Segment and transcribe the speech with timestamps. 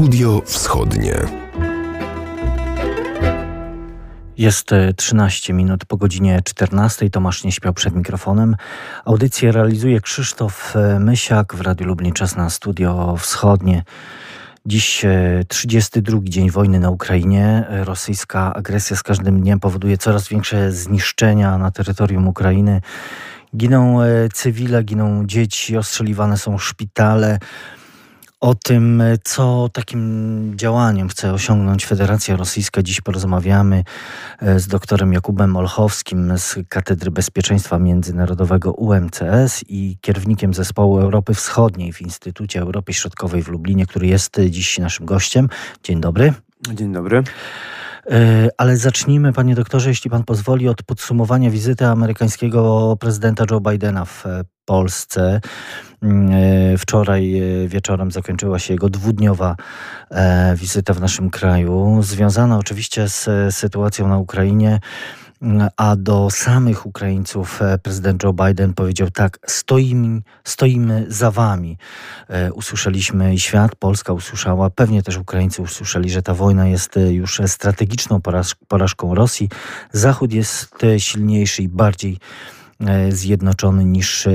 [0.00, 1.14] Studio Wschodnie.
[4.38, 7.10] Jest 13 minut po godzinie 14.
[7.10, 8.56] Tomasz nie śpiał przed mikrofonem.
[9.04, 12.12] Audycję realizuje Krzysztof Mysiak w Radiu Lublin.
[12.12, 13.84] Czas na Studio Wschodnie.
[14.66, 15.04] Dziś
[15.48, 17.66] 32 dzień wojny na Ukrainie.
[17.70, 22.80] Rosyjska agresja z każdym dniem powoduje coraz większe zniszczenia na terytorium Ukrainy.
[23.56, 23.98] Giną
[24.32, 27.38] cywile, giną dzieci, ostrzeliwane są szpitale.
[28.40, 33.84] O tym, co takim działaniem chce osiągnąć Federacja Rosyjska, dziś porozmawiamy
[34.56, 42.00] z doktorem Jakubem Olchowskim z Katedry Bezpieczeństwa Międzynarodowego UMCS i kierownikiem zespołu Europy Wschodniej w
[42.00, 45.48] Instytucie Europy Środkowej w Lublinie, który jest dziś naszym gościem.
[45.82, 46.32] Dzień dobry.
[46.74, 47.22] Dzień dobry.
[48.58, 54.24] Ale zacznijmy, panie doktorze, jeśli pan pozwoli, od podsumowania wizyty amerykańskiego prezydenta Joe Bidena w
[54.64, 55.40] Polsce.
[56.78, 59.56] Wczoraj wieczorem zakończyła się jego dwudniowa
[60.56, 64.80] wizyta w naszym kraju, związana oczywiście z sytuacją na Ukrainie.
[65.76, 71.78] A do samych Ukraińców prezydent Joe Biden powiedział tak: stoimy, stoimy za wami.
[72.54, 78.20] Usłyszeliśmy i świat, Polska usłyszała, pewnie też Ukraińcy usłyszeli, że ta wojna jest już strategiczną
[78.68, 79.48] porażką Rosji.
[79.92, 82.18] Zachód jest silniejszy i bardziej
[83.08, 84.28] zjednoczony niż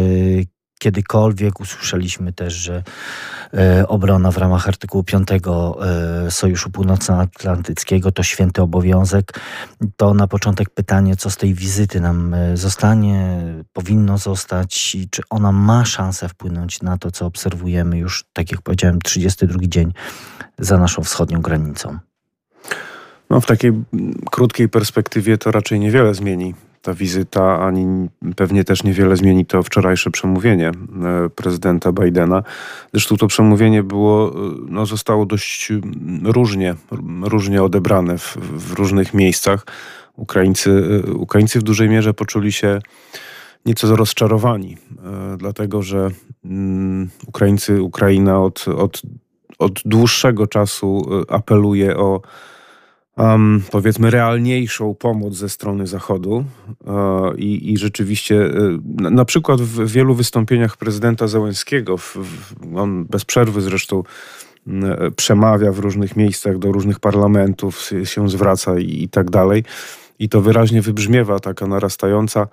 [0.80, 1.59] kiedykolwiek.
[1.59, 2.84] Usłyszeliśmy też, że
[3.88, 5.28] obrona w ramach artykułu 5
[6.30, 9.40] Sojuszu Północnoatlantyckiego to święty obowiązek.
[9.98, 15.52] To na początek pytanie, co z tej wizyty nam zostanie, powinno zostać i czy ona
[15.52, 19.94] ma szansę wpłynąć na to, co obserwujemy już, tak jak powiedziałem, 32 dzień
[20.59, 21.98] za naszą wschodnią granicą.
[23.30, 23.72] No, w takiej
[24.31, 30.11] krótkiej perspektywie to raczej niewiele zmieni ta wizyta, ani pewnie też niewiele zmieni to wczorajsze
[30.11, 30.72] przemówienie
[31.36, 32.44] prezydenta Bidena.
[32.94, 34.33] Zresztą to przemówienie było,
[34.69, 35.72] no, zostało dość
[36.23, 36.75] różnie,
[37.22, 39.66] różnie odebrane w, w różnych miejscach.
[40.16, 42.79] Ukraińcy, Ukraińcy w dużej mierze poczuli się
[43.66, 44.78] nieco rozczarowani,
[45.38, 46.09] dlatego że
[47.28, 49.01] Ukraińcy, Ukraina od, od,
[49.59, 52.22] od dłuższego czasu apeluje o
[53.18, 56.46] um, powiedzmy realniejszą pomoc ze strony Zachodu
[56.86, 63.06] uh, i, i, rzeczywiście y, na, przykład w wielu wystąpieniach prezydenta Załęskiego, w, w, on
[63.06, 64.04] bez przerwy zresztą
[64.68, 64.72] y,
[65.12, 69.64] przemawia w różnych miejscach, do różnych parlamentów się zwraca i, i tak dalej.
[70.20, 72.48] I to wyraźnie wybrzmiewa taka narastająca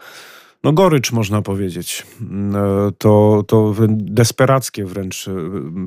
[0.65, 2.07] no gorycz można powiedzieć.
[2.99, 5.31] To, to desperackie wręcz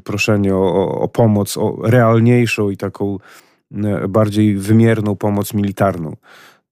[0.03, 3.44] proszenie o, o pomoc, o realniejszą i taką E,
[4.09, 6.16] bardziej wymierną pomoc militarną.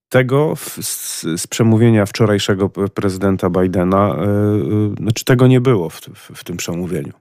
[0.10, 6.44] Tego z, z, przemówienia wczorajszego prezydenta Bidena, yy, znaczy tego nie było w, w, w
[6.44, 7.14] tym przemówieniu.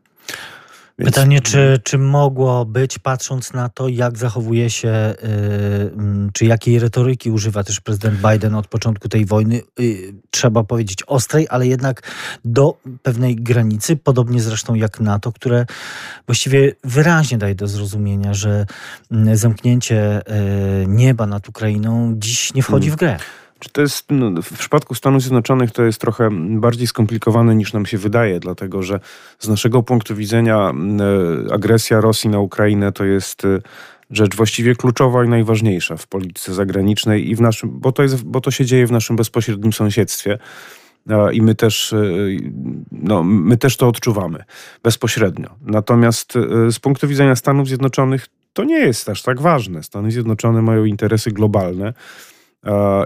[0.98, 1.10] Więc...
[1.14, 7.30] Pytanie, czy, czy mogło być, patrząc na to, jak zachowuje się, yy, czy jakiej retoryki
[7.30, 12.03] używa też prezydent Biden od początku tej wojny, yy, trzeba powiedzieć ostrej, ale jednak
[12.44, 15.66] do pewnej granicy, podobnie zresztą jak NATO, które
[16.26, 18.66] właściwie wyraźnie daje do zrozumienia, że
[19.10, 20.20] yy, zamknięcie
[20.82, 23.19] y, nieba nad Ukrainą dziś nie wchodzi w grę.
[23.62, 27.86] Czy to jest, no, w przypadku Stanów Zjednoczonych to jest trochę bardziej skomplikowane niż nam
[27.86, 29.00] się wydaje, dlatego że
[29.38, 30.72] z naszego punktu widzenia
[31.50, 33.58] e, agresja Rosji na Ukrainę to jest e,
[34.10, 38.40] rzecz właściwie kluczowa i najważniejsza w polityce zagranicznej i w naszym, bo to, jest, bo
[38.40, 40.38] to się dzieje w naszym bezpośrednim sąsiedztwie.
[41.32, 42.02] I my też, e,
[42.92, 44.44] no, my też to odczuwamy
[44.82, 45.50] bezpośrednio.
[45.66, 46.32] Natomiast
[46.70, 49.82] z punktu widzenia Stanów Zjednoczonych to nie jest aż tak ważne.
[49.82, 51.92] Stany Zjednoczone mają interesy globalne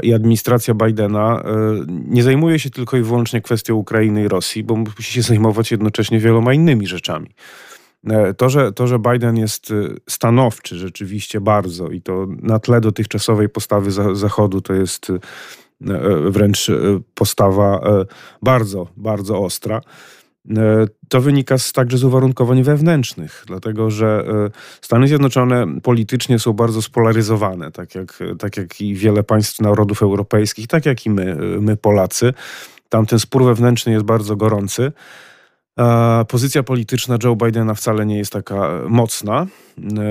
[0.03, 1.45] i administracja Bidena e,
[1.89, 6.19] nie zajmuje się tylko i wyłącznie kwestią Ukrainy i Rosji, bo musi się zajmować jednocześnie
[6.19, 7.31] wieloma innymi rzeczami.
[8.07, 9.75] E, to że, to, że Biden jest e,
[10.09, 15.13] stanowczy rzeczywiście bardzo i to na tle dotychczasowej postawy Zachodu to jest
[16.31, 16.71] wręcz
[17.15, 17.81] postawa
[18.43, 19.81] bardzo, bardzo ostra.
[20.51, 24.51] E, to wynika z, także z uwarunkowań wewnętrznych, dlatego że e,
[24.81, 30.67] Stany Zjednoczone politycznie są bardzo spolaryzowane, tak jak, tak jak i wiele państw narodów europejskich,
[30.67, 32.33] tak jak i my, e, my Polacy.
[32.89, 34.93] Tam ten spór wewnętrzny jest bardzo gorący.
[36.29, 39.47] Pozycja polityczna Joe Bidena wcale nie jest taka mocna,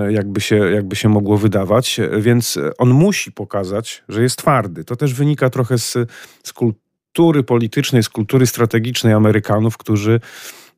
[0.09, 4.83] jakby się, jakby się mogło wydawać, więc on musi pokazać, że jest twardy.
[4.83, 5.97] To też wynika trochę z,
[6.43, 6.84] z kultury
[7.15, 10.19] kultury politycznej, z kultury strategicznej Amerykanów, którzy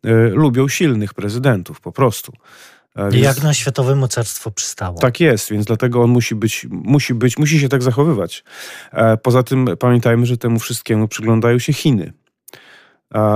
[0.05, 2.31] y, lubią silnych prezydentów po prostu.
[2.95, 4.99] Więc, Jak na światowe mocarstwo przystało.
[4.99, 8.43] Tak jest, więc dlatego on musi być, musi być, musi się tak zachowywać.
[8.91, 12.13] E, poza tym pamiętajmy, że temu wszystkiemu przyglądają się Chiny.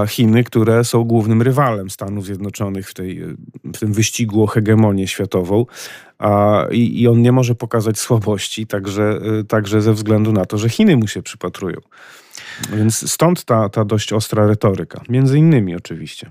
[0.07, 3.23] Chiny, które są głównym rywalem Stanów Zjednoczonych w, tej,
[3.63, 5.65] w tym wyścigu o hegemonię światową.
[6.71, 10.97] I, I on nie może pokazać słabości, także, także ze względu na to, że Chiny
[10.97, 11.77] mu się przypatrują.
[12.73, 15.01] Więc stąd ta, ta dość ostra retoryka.
[15.09, 16.27] Między innymi oczywiście.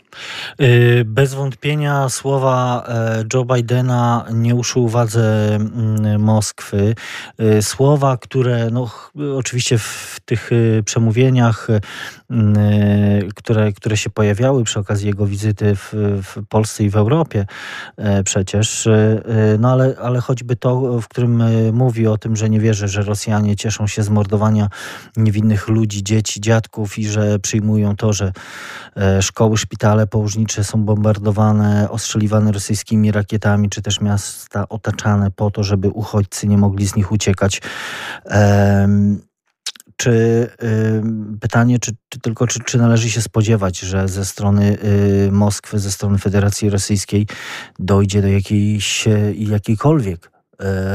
[0.61, 6.94] Y, bez wątpienia słowa e, Joe Bidena nie uszły uwadze mm, Moskwy.
[7.40, 8.90] Y, słowa, które no,
[9.37, 11.69] oczywiście w tych y, przemówieniach,
[13.34, 17.46] które, które się pojawiały przy okazji jego wizyty w, w Polsce i w Europie
[17.96, 18.88] e, przecież,
[19.58, 23.56] no ale, ale choćby to, w którym mówi o tym, że nie wierzy, że Rosjanie
[23.56, 24.69] cieszą się z mordowania
[25.17, 28.33] niewinnych ludzi, dzieci, dziadków i że przyjmują to, że
[28.97, 35.62] e, szkoły, szpitale położnicze są bombardowane, ostrzeliwane rosyjskimi rakietami, czy też miasta otaczane po to,
[35.65, 37.62] żeby uchodźcy nie mogli z nich uciekać.
[39.97, 40.47] Czy
[41.41, 44.79] pytanie, czy, czy tylko czy, czy, należy się spodziewać, że ze strony
[45.29, 47.27] y, Moskwy, ze strony Federacji Rosyjskiej
[47.79, 50.40] dojdzie do jakiejś, jakiejkolwiek E,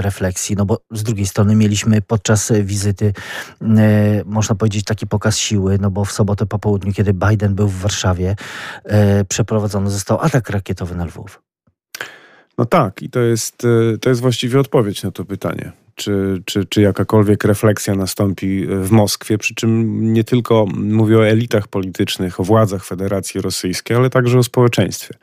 [0.02, 3.14] refleksji, no bo z drugiej strony mieliśmy podczas wizyty,
[3.62, 7.68] e, można powiedzieć, taki pokaz siły, no bo w sobotę po południu, kiedy Biden był
[7.68, 8.36] w Warszawie,
[8.84, 11.42] e, przeprowadzony został atak rakietowy na Lwów.
[12.58, 13.58] No tak, i to jest,
[14.02, 15.72] to jest właściwie odpowiedź na to pytanie.
[15.96, 21.68] Czy, czy, czy jakakolwiek refleksja nastąpi w Moskwie, przy czym nie tylko mówię o elitach
[21.68, 25.14] politycznych, o władzach Federacji Rosyjskiej, ale także o społeczeństwie.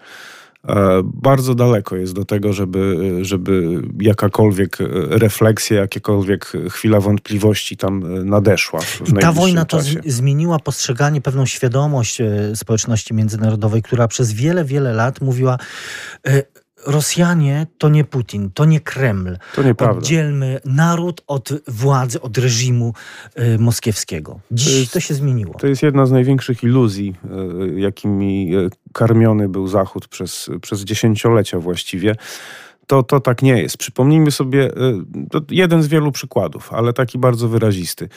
[0.68, 4.78] E, bardzo daleko jest do tego, żeby, żeby jakakolwiek
[5.10, 8.80] refleksja, jakiekolwiek chwila wątpliwości tam e, nadeszła.
[9.06, 9.94] I ta wojna czasie.
[9.94, 15.58] to zmieniła postrzeganie, pewną świadomość e, społeczności międzynarodowej, która przez wiele, wiele lat mówiła
[16.86, 19.38] Rosjanie to nie Putin, to nie Kreml.
[19.54, 19.98] To nieprawda.
[19.98, 22.94] Oddzielmy naród od władzy, od reżimu
[23.38, 24.40] y, moskiewskiego.
[24.50, 25.54] Dziś to, jest, to, się zmieniło.
[25.54, 27.14] To jest jedna z największych iluzji,
[27.76, 32.14] y, jakimi y, karmiony był Zachód przez, przez dziesięciolecia właściwie.
[32.86, 33.76] To, to tak nie jest.
[33.76, 34.70] Przypomnijmy sobie,
[35.50, 38.08] jeden z wielu przykładów, ale taki bardzo wyrazisty.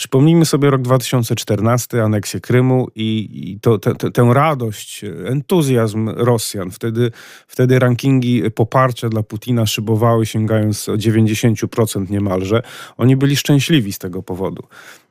[0.00, 6.70] Przypomnijmy sobie rok 2014, aneksję Krymu i, i to, te, te, tę radość, entuzjazm Rosjan.
[6.70, 7.10] Wtedy,
[7.46, 12.62] wtedy rankingi poparcia dla Putina szybowały, sięgając o 90% niemalże.
[12.96, 14.62] Oni byli szczęśliwi z tego powodu.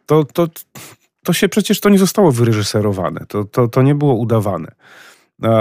[0.06, 0.48] To, to,
[1.24, 4.72] to się przecież to nie zostało wyreżyserowane, to, to, to nie było udawane.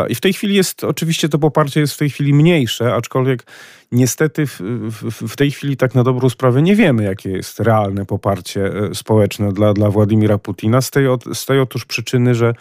[0.09, 3.47] I w tej chwili jest, oczywiście to poparcie jest w tej chwili mniejsze, aczkolwiek
[3.93, 8.07] niestety w, w, w, tej chwili tak na dobrą sprawę nie wiemy, jakie jest realne
[8.07, 10.81] poparcie e, społeczne dla, dla Władimira Putina.
[10.81, 12.55] Z tej, z tej otóż przyczyny, że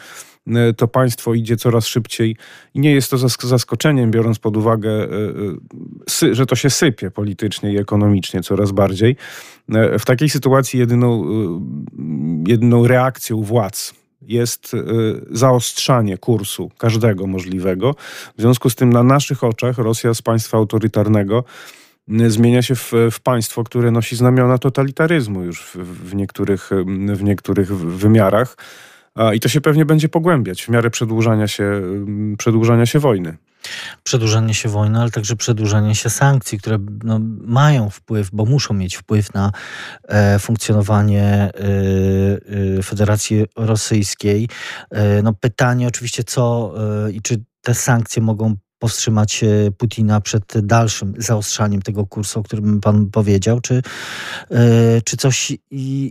[0.47, 2.35] e, to państwo idzie coraz szybciej
[2.73, 3.17] i nie jest to
[3.47, 4.91] zaskoczeniem, biorąc pod uwagę,
[6.23, 9.15] e, że to się sypie politycznie i ekonomicznie coraz bardziej.
[9.99, 11.25] W takiej sytuacji jedyną,
[12.47, 14.77] jedyną reakcją władz jest y,
[15.31, 17.95] zaostrzanie kursu każdego możliwego.
[18.37, 21.43] W związku z tym na naszych oczach Rosja z państwa autorytarnego
[22.09, 25.75] y, zmienia się w, w państwo, które nosi znamiona totalitaryzmu już w,
[26.09, 26.69] w, niektórych,
[27.13, 28.57] w niektórych wymiarach.
[29.33, 31.63] I to się pewnie będzie pogłębiać w miarę przedłużania się,
[32.33, 33.37] y, przedłużania się wojny
[34.03, 38.95] przedłużanie się wojny, ale także przedłużanie się sankcji, które no, mają wpływ, bo muszą mieć
[38.95, 39.51] wpływ na
[40.07, 41.51] e, funkcjonowanie e,
[42.79, 44.49] e, Federacji Rosyjskiej.
[44.91, 46.73] E, no, pytanie oczywiście, co
[47.07, 52.43] e, i czy te sankcje mogą powstrzymać e, Putina przed dalszym zaostrzaniem tego kursu, o
[52.43, 53.81] którym pan powiedział, czy,
[54.51, 55.51] e, czy coś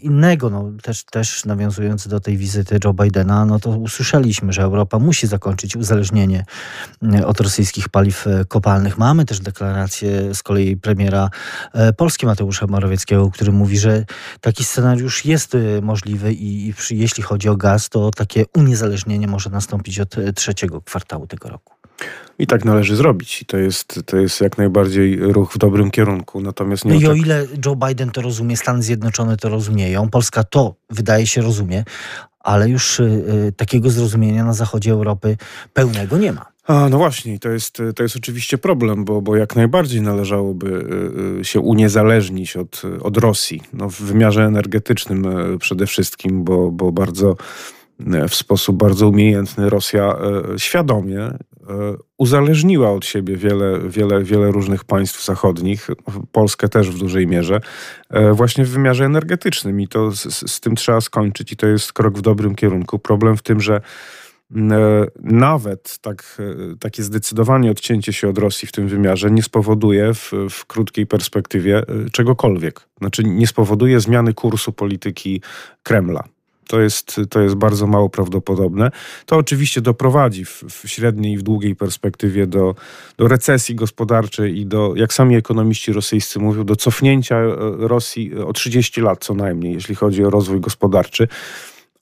[0.03, 4.99] innego, no, też, też nawiązując do tej wizyty Joe Bidena, no to usłyszeliśmy, że Europa
[4.99, 6.45] musi zakończyć uzależnienie
[7.03, 8.99] e, od rosyjskich paliw kopalnych.
[8.99, 11.31] Mamy też deklarację z kolei premiera
[11.97, 14.05] Polski Mateusza Morawieckiego, który mówi, że
[14.41, 20.01] taki scenariusz jest możliwy i, i jeśli chodzi o gaz, to takie uniezależnienie może nastąpić
[20.01, 21.76] od trzeciego kwartału tego roku.
[22.39, 23.43] I tak należy zrobić.
[23.43, 26.41] I to jest, to jest jak najbardziej ruch w dobrym kierunku.
[26.41, 30.45] Natomiast nie no i o ile Joe Biden to rozumie, Stany Zjednoczone to rozumieją, Polska
[30.45, 31.85] to wydaje się rozumie,
[32.41, 35.37] ale już y, y takiego zrozumienia na zachodzie Europy
[35.73, 36.47] pełnego nie ma.
[36.67, 40.69] A, no właśnie, to jest, to jest oczywiście problem, bo, bo jak najbardziej należałoby
[41.37, 43.63] y, y, się uniezależnić od, od Rosji.
[43.73, 45.27] No, w wymiarze energetycznym
[45.59, 47.37] przede wszystkim, bo, bo bardzo
[48.29, 50.17] w sposób bardzo umiejętny Rosja
[50.57, 51.31] świadomie
[52.19, 55.89] uzależniła od siebie wiele, wiele, wiele różnych państw zachodnich,
[56.33, 57.61] Polskę też w dużej mierze,
[58.33, 62.19] właśnie w wymiarze energetycznym i to z, z tym trzeba skończyć i to jest krok
[62.19, 62.99] w dobrym kierunku.
[62.99, 63.81] Problem w tym, że
[65.21, 66.39] nawet tak,
[66.81, 71.83] takie zdecydowanie odcięcie się od Rosji w tym wymiarze nie spowoduje w, w krótkiej perspektywie
[72.13, 72.89] czegokolwiek.
[72.99, 75.43] Znaczy nie spowoduje zmiany kursu polityki
[75.83, 76.25] Kremla.
[76.67, 78.91] To jest, to jest bardzo mało prawdopodobne.
[79.27, 82.75] To oczywiście doprowadzi w, w średniej i w długiej perspektywie do,
[83.17, 88.53] do recesji gospodarczej i do, jak sami ekonomiści rosyjscy mówią, do cofnięcia e, Rosji o
[88.53, 91.29] 30 lat co najmniej, jeśli chodzi o rozwój gospodarczy.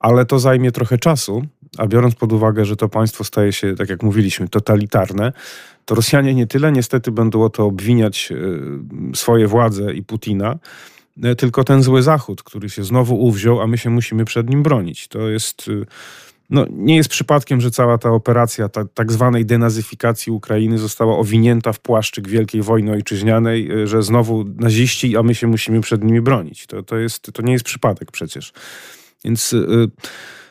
[0.01, 1.43] Ale to zajmie trochę czasu,
[1.79, 5.33] a biorąc pod uwagę, że to państwo staje się, tak jak mówiliśmy, totalitarne,
[5.85, 10.59] to Rosjanie nie tyle niestety będą o to obwiniać e, swoje władze i Putina, e,
[11.39, 15.09] tylko ten zły Zachód, który się znowu uwziął, a my się musimy przed nim bronić.
[15.09, 15.69] To jest.
[15.83, 15.85] E,
[16.51, 21.73] no, nie jest przypadkiem, że cała ta operacja ta, tak zwanej denazyfikacji Ukrainy została owinięta
[21.73, 26.67] w płaszczyk Wielkiej Wojny Ojczyźnianej, że znowu naziści, a my się musimy przed nimi bronić.
[26.67, 28.53] To, to, jest, to nie jest przypadek przecież.
[29.25, 29.53] Więc.
[29.53, 29.91] Yy,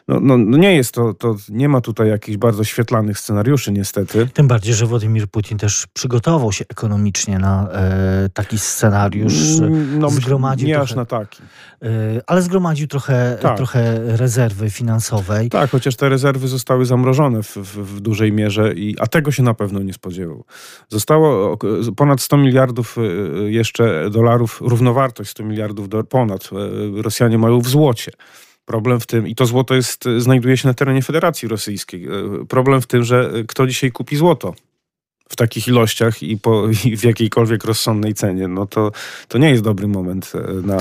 [0.07, 4.27] no, no, no, nie jest to, to, nie ma tutaj jakichś bardzo świetlanych scenariuszy niestety.
[4.33, 9.60] Tym bardziej, że Władimir Putin też przygotował się ekonomicznie na e, taki scenariusz.
[9.60, 11.41] Mm, no, zgromadził nie trochę, aż na taki.
[11.81, 11.88] E,
[12.27, 13.57] ale zgromadził trochę, tak.
[13.57, 15.50] trochę rezerwy finansowej.
[15.50, 19.43] Tak, chociaż te rezerwy zostały zamrożone w, w, w, dużej mierze, i, a tego się
[19.43, 20.43] na pewno nie spodziewał.
[20.89, 21.57] Zostało
[21.95, 23.01] ponad 100 miliardów e,
[23.51, 28.12] jeszcze dolarów, równowartość 100 miliardów do, ponad e, Rosjanie mają w złocie.
[28.65, 32.05] Problem w tym, i to złoto jest, znajduje się na terenie Federacji Rosyjskiej.
[32.05, 32.10] E,
[32.50, 34.53] problem w tym, że kto dzisiaj kupi złoto
[35.33, 38.91] w takich ilościach i, po, i w jakiejkolwiek rozsądnej cenie, no to,
[39.27, 40.77] to nie jest dobry moment e, na,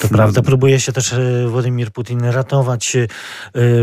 [0.00, 3.08] to prawda, próbuje się też e, Władimir Putin ratować, e,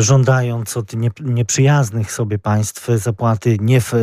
[0.02, 3.94] żądając od nieprzyjaznych sobie państw zapłaty nie w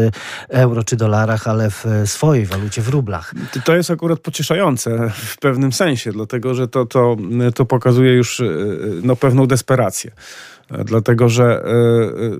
[0.48, 3.34] euro czy dolarach, ale w swojej walucie, w rublach.
[3.64, 7.16] To jest akurat pocieszające w pewnym sensie, dlatego że to, to,
[7.54, 8.42] to pokazuje już
[9.02, 10.10] no, pewną desperację.
[10.84, 11.64] Dlatego, że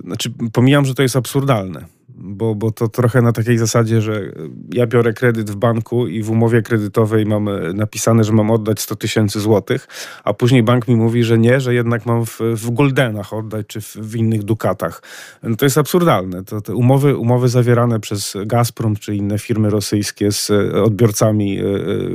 [0.03, 1.85] znaczy, pomijam, że to jest absurdalne
[2.23, 4.31] bo, bo to trochę na takiej zasadzie, że
[4.73, 8.79] ja biorę kredyt w banku i w umowie kredytowej mam e, napisane, że mam oddać
[8.79, 9.87] 100 tysięcy złotych,
[10.23, 13.81] a później bank mi mówi, że nie, że jednak mam w, w goldenach oddać, czy
[13.81, 15.01] w, w innych dukatach.
[15.43, 16.43] No to jest absurdalne.
[16.43, 21.63] To, te umowy, umowy zawierane przez Gazprom, czy inne firmy rosyjskie z e, odbiorcami e,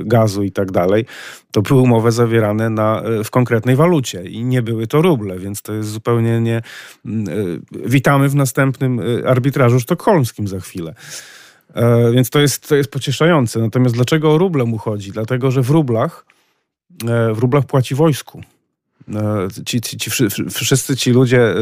[0.05, 1.05] gazu i tak dalej,
[1.51, 5.73] to były umowy zawierane na, w konkretnej walucie i nie były to ruble, więc to
[5.73, 6.63] jest zupełnie nie...
[7.87, 10.95] Witamy w następnym arbitrażu sztokholmskim za chwilę.
[11.75, 13.61] E, więc to jest, to jest pocieszające.
[13.61, 15.13] Natomiast dlaczego o ruble mu chodzi?
[15.13, 16.25] Dlatego, że w rublach,
[17.09, 18.41] e, w rublach płaci wojsku.
[19.15, 20.11] E, ci, ci, ci,
[20.51, 21.55] wszyscy ci ludzie,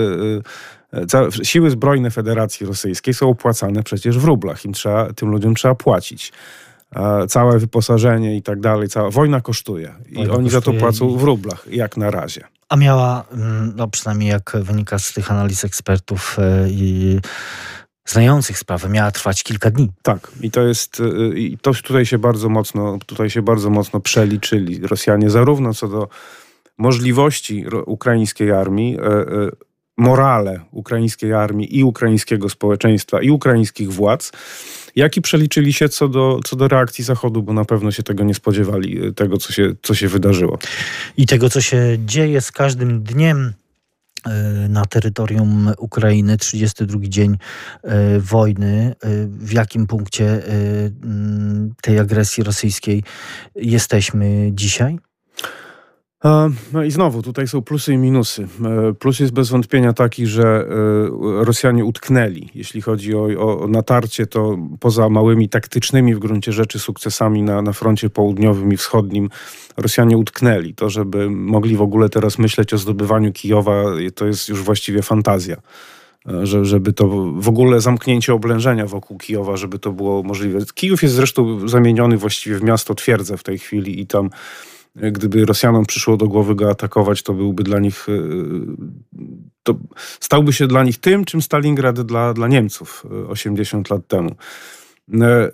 [1.42, 4.64] siły zbrojne Federacji Rosyjskiej są opłacane przecież w rublach.
[4.64, 6.32] Im trzeba, tym ludziom trzeba płacić.
[7.28, 9.94] Całe wyposażenie i tak dalej, cała wojna kosztuje.
[10.08, 12.44] I wojna oni kosztuje za to płacą w rublach, jak na razie.
[12.68, 16.36] A miała, mm, no przynajmniej jak wynika z tych analiz ekspertów
[16.68, 17.18] i
[18.06, 19.90] znających sprawę miała trwać kilka dni.
[20.02, 24.00] Tak, i to jest, y, i to tutaj się bardzo mocno, tutaj się bardzo mocno
[24.00, 26.08] przeliczyli Rosjanie, zarówno co do
[26.78, 29.50] możliwości ukraińskiej armii, e, e,
[29.96, 34.32] morale ukraińskiej armii i ukraińskiego społeczeństwa i ukraińskich władz,
[34.96, 38.24] jak i przeliczyli się co do, co do reakcji Zachodu, bo na pewno się tego
[38.24, 40.58] nie spodziewali, e, tego co się, co się wydarzyło.
[41.16, 43.52] I tego, co się dzieje z każdym dniem
[44.68, 47.36] na terytorium Ukrainy, 32 dzień
[47.82, 48.94] e, wojny.
[49.02, 50.42] E, w jakim punkcie
[51.82, 53.02] tej agresji rosyjskiej
[53.54, 54.98] jesteśmy dzisiaj?
[56.72, 58.48] No i znowu, tutaj są plusy i minusy.
[58.98, 60.66] Plus jest bez wątpienia taki, że
[61.20, 62.48] Rosjanie utknęli.
[62.54, 67.72] Jeśli chodzi o, o natarcie, to poza małymi taktycznymi w gruncie rzeczy sukcesami na, na
[67.72, 69.28] froncie południowym i wschodnim,
[69.76, 70.74] Rosjanie utknęli.
[70.74, 75.56] To, żeby mogli w ogóle teraz myśleć o zdobywaniu Kijowa, to jest już właściwie fantazja.
[76.42, 80.58] Że, żeby to w ogóle zamknięcie oblężenia wokół Kijowa, żeby to było możliwe.
[80.74, 84.30] Kijów jest zresztą zamieniony właściwie w miasto twierdzę w tej chwili i tam
[84.96, 88.12] gdyby Rosjanom przyszło do głowy go atakować, to byłby dla nich, e,
[89.62, 89.74] to
[90.20, 94.36] stałby się dla nich tym, czym Stalingrad dla, dla Niemców 80 e, lat temu.
[95.20, 95.50] E,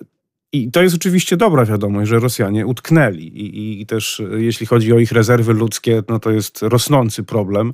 [0.52, 4.98] I to jest oczywiście dobra wiadomość, że Rosjanie utknęli i, i też jeśli chodzi o
[4.98, 7.72] ich rezerwy ludzkie, no to jest rosnący problem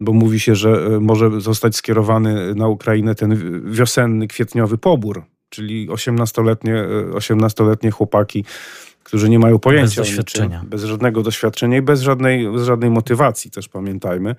[0.00, 6.84] bo mówi się, że może zostać skierowany na Ukrainę ten wiosenny, kwietniowy pobór, czyli 18-letnie,
[7.12, 8.44] 18-letnie chłopaki
[9.10, 10.00] którzy nie mają pojęcia.
[10.00, 10.56] Bez doświadczenia.
[10.56, 14.34] Niczym, bez żadnego doświadczenia i bez żadnej, bez żadnej motywacji też pamiętajmy.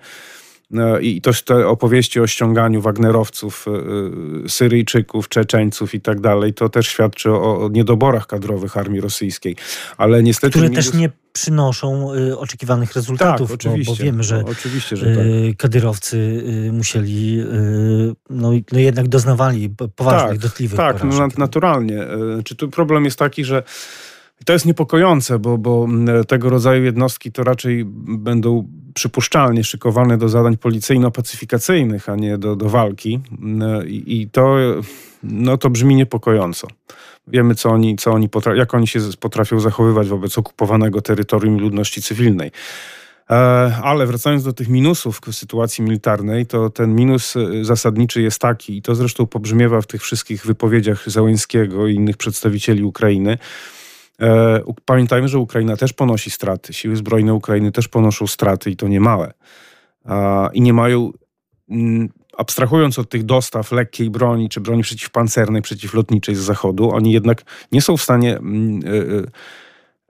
[0.70, 3.70] No I też te opowieści o ściąganiu Wagnerowców, y,
[4.46, 9.56] y, Syryjczyków, Czeczeńców i tak dalej, to też świadczy o, niedoborach kadrowych armii rosyjskiej.
[9.96, 10.50] Ale niestety...
[10.50, 14.96] Które też nie przynoszą y, oczekiwanych rezultatów, tak, oczywiście, bo, bo wiemy, że, no, oczywiście,
[14.96, 15.56] że tak.
[15.56, 17.38] kadyrowcy musieli,
[18.30, 22.06] no, no jednak doznawali poważnych, tak, dotkliwych Tak, no, naturalnie.
[22.44, 23.62] Czy tu problem jest taki, że
[24.44, 25.88] to jest niepokojące, bo, bo
[26.28, 32.68] tego rodzaju jednostki to raczej będą przypuszczalnie szykowane do zadań policyjno-pacyfikacyjnych, a nie do, do
[32.68, 33.20] walki.
[33.86, 34.56] I, I, to,
[35.22, 36.68] no, to brzmi niepokojąco.
[37.28, 42.02] Wiemy, co oni, co oni potra- jak oni się potrafią zachowywać wobec okupowanego terytorium ludności
[42.02, 42.50] cywilnej.
[43.30, 43.34] E,
[43.82, 48.76] ale wracając do tych minusów w sytuacji militarnej, to ten minus e, zasadniczy jest taki,
[48.76, 53.38] i to zresztą pobrzmiewa w tych wszystkich wypowiedziach Załęskiego i innych przedstawicieli Ukrainy,
[54.84, 56.72] pamiętajmy, że Ukraina też ponosi straty.
[56.72, 59.32] Siły zbrojne Ukrainy też ponoszą straty i to nie małe.
[60.52, 61.12] I nie mają,
[61.70, 67.42] mm, abstrahując od tych dostaw lekkiej broni czy broni przeciwpancernej, przeciwlotniczej z zachodu, oni jednak
[67.72, 69.24] nie są w stanie mm, e, e,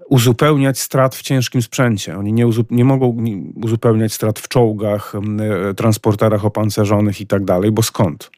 [0.09, 2.19] uzupełniać strat w ciężkim sprzęcie.
[2.19, 3.17] Oni nie, nie mogą
[3.55, 5.41] uzupełniać strat w czołgach, mm,
[5.75, 8.31] transporterach opancerzonych i tak dalej, bo skąd?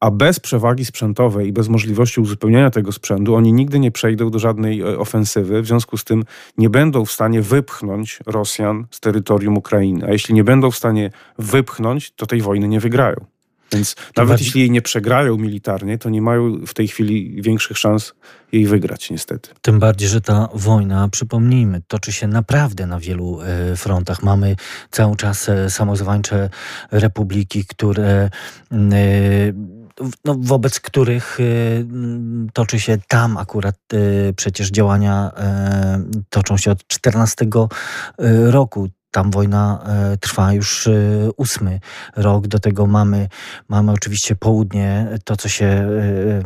[0.00, 4.38] A bez przewagi sprzętowej i bez możliwości uzupełniania tego sprzętu, oni nigdy nie przejdą do
[4.38, 6.24] żadnej e, ofensywy, w związku z tym
[6.58, 10.06] nie będą w stanie wypchnąć Rosjan z terytorium Ukrainy.
[10.08, 13.24] A jeśli nie będą w stanie wypchnąć, to tej wojny nie wygrają.
[13.72, 14.46] Więc to nawet bardziej...
[14.46, 18.14] jeśli jej nie przegrają militarnie, to nie mają w tej chwili większych szans
[18.52, 19.50] jej wygrać, niestety.
[19.62, 24.22] Tym bardziej, że ta wojna, przypomnijmy, toczy się naprawdę na wielu e, frontach.
[24.22, 24.56] Mamy
[24.90, 26.50] cały czas e, samozwańcze
[26.90, 28.30] republiki, które
[30.24, 31.86] no, wobec których y,
[32.52, 35.32] toczy się tam akurat y, przecież działania
[36.16, 37.46] y, toczą się od 14
[38.50, 38.88] roku.
[39.10, 39.84] Tam wojna
[40.20, 40.88] trwa już
[41.36, 41.80] ósmy
[42.16, 42.46] rok.
[42.46, 43.28] Do tego mamy,
[43.68, 45.88] mamy oczywiście południe, to co się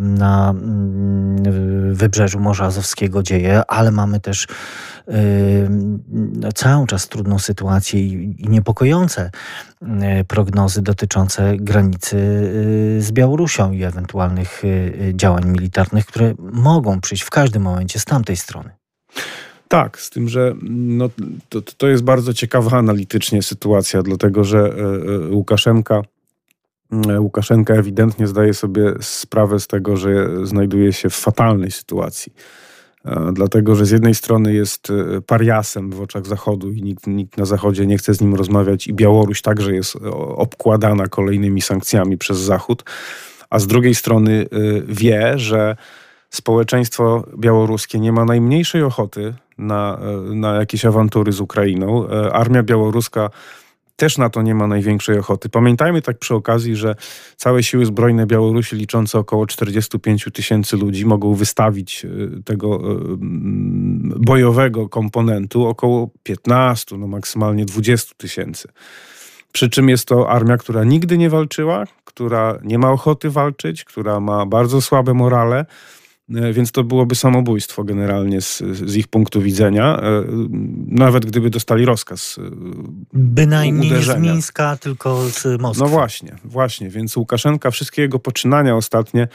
[0.01, 4.47] na mm, wybrzeżu Morza Azowskiego dzieje, ale mamy też
[6.55, 9.31] cały czas trudną sytuację i, niepokojące
[9.83, 17.23] y, prognozy dotyczące granicy y, z Białorusią i ewentualnych y, działań militarnych, które mogą przyjść
[17.23, 18.71] w każdym momencie z tamtej strony.
[19.69, 21.11] Tak, z tym, że no,
[21.49, 24.75] to, to jest bardzo ciekawa analitycznie sytuacja, dlatego że
[25.31, 26.03] Łukaszenka
[27.19, 32.33] Łukaszenka ewidentnie zdaje sobie sprawę z tego, że znajduje się w fatalnej sytuacji.
[33.05, 37.37] E, dlatego że z jednej strony jest e, pariasem w oczach Zachodu i nikt, nikt,
[37.37, 39.97] na Zachodzie nie chce z nim rozmawiać, i Białoruś także jest
[40.37, 42.85] obkładana kolejnymi sankcjami przez Zachód,
[43.51, 45.77] a z drugiej strony e, wie, że
[46.31, 49.99] społeczeństwo białoruskie nie ma najmniejszej ochoty na,
[50.35, 52.09] na jakieś awantury z Ukrainą.
[52.33, 53.31] Armia białoruska
[54.01, 55.49] też na to nie ma największej ochoty.
[55.49, 56.95] Pamiętajmy tak przy okazji, że
[57.37, 62.81] całe siły zbrojne Białorusi liczące około 45 tysięcy ludzi mogą wystawić e, tego e,
[64.27, 68.69] bojowego komponentu około 15, no maksymalnie 20 tysięcy.
[69.53, 74.21] Przy czym jest to armia, która nigdy nie walczyła, która nie ma ochoty walczyć, która
[74.21, 75.67] ma bardzo słabe morale,
[76.31, 80.25] więc to byłoby samobójstwo generalnie z, z, ich punktu widzenia, e,
[80.87, 82.39] nawet gdyby dostali rozkaz.
[82.39, 82.51] E,
[83.13, 84.19] Bynajmniej uderzenia.
[84.19, 85.85] nie z Mińska, tylko z Moskwy.
[85.85, 86.89] No właśnie, właśnie.
[86.89, 89.29] Więc Łukaszenka, wszystkie jego poczynania ostatnie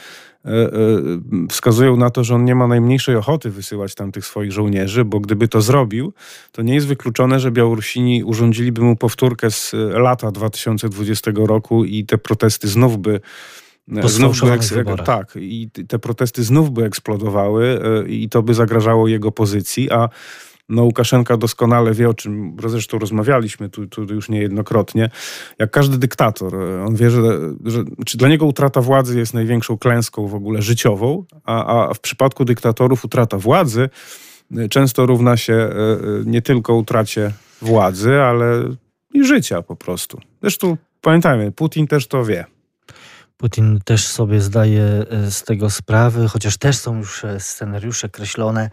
[1.50, 5.20] wskazują na to, że on nie ma najmniejszej ochoty wysyłać tam tych swoich żołnierzy, bo
[5.20, 6.14] gdyby to zrobił,
[6.52, 12.18] to nie jest wykluczone, że Białorusini urządziliby mu powtórkę z lata 2020 roku i te
[12.18, 13.20] protesty znów by
[13.88, 14.42] znów
[14.86, 19.92] by tak, i te protesty znów by eksplodowały e, i to by zagrażało jego pozycji,
[19.92, 20.10] a
[20.70, 25.10] no Łukaszenka doskonale wie, o czym zresztą rozmawialiśmy tu, tu już niejednokrotnie,
[25.60, 26.56] jak każdy dyktator.
[26.56, 27.22] E, on wie, że,
[27.66, 32.00] że czy dla niego utrata władzy jest największą klęską w ogóle życiową, a, a w
[32.00, 33.90] przypadku dyktatorów utrata władzy
[34.58, 35.70] e, często równa się
[36.26, 38.64] nie tylko utracie władzy, ale
[39.14, 40.20] i życia po prostu.
[40.42, 42.55] Zresztą pamiętajmy, Putin też to wie.
[43.38, 48.70] Putin też sobie zdaje e, z tego sprawy, chociaż też są już e, scenariusze kreślone,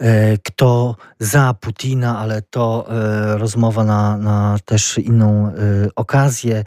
[0.00, 2.86] e, kto za Putina, ale to
[3.36, 5.52] rozmowa na, na też inną
[5.96, 6.64] okazję.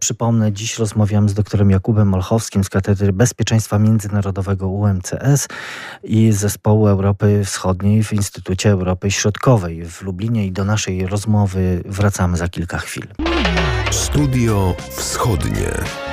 [0.00, 5.48] Przypomnę, dziś rozmawiam z doktorem Jakubem Molchowskim z Katedry Bezpieczeństwa Międzynarodowego UMCS
[6.02, 12.36] i Zespołu Europy Wschodniej w Instytucie Europy Środkowej w Lublinie i do naszej rozmowy wracamy
[12.36, 13.06] za kilka chwil.
[13.90, 16.11] Studio Wschodnie.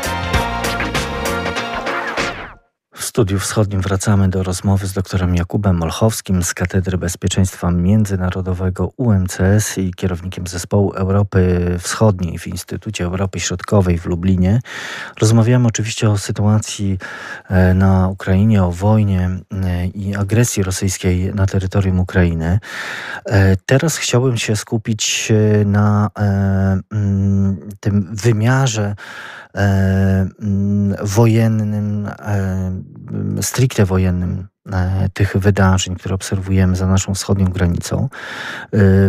[3.20, 9.94] Studiu wschodnim wracamy do rozmowy z doktorem Jakubem Molchowskim z Katedry Bezpieczeństwa Międzynarodowego UMCS i
[9.94, 14.60] kierownikiem zespołu Europy Wschodniej w Instytucie Europy Środkowej w Lublinie.
[15.22, 16.98] Rozmawiamy oczywiście o sytuacji
[17.50, 22.60] e, na Ukrainie, o wojnie e, i agresji rosyjskiej na terytorium Ukrainy.
[23.26, 25.32] E, teraz chciałbym się skupić
[25.66, 26.10] na
[27.80, 28.96] tym wymiarze
[31.02, 34.59] wojennym, e, stricte wojennym e,
[35.14, 38.04] tych wydarzeń, które obserwujemy za naszą wschodnią granicą.
[38.04, 38.10] E,